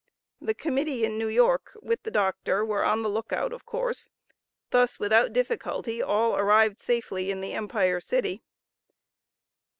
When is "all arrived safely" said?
6.01-7.29